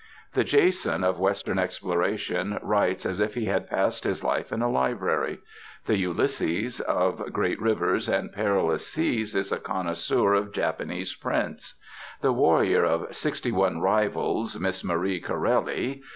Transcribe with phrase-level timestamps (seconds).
[0.33, 4.67] The Jason of western exploration writes as if he had passed his life in a
[4.67, 5.37] library.
[5.85, 11.79] The Ulysses of great rivers and perilous seas is a connoisseur of Japanese prints.
[12.21, 16.01] The warrior of 'Sixty one rivals Miss Marie Corelli.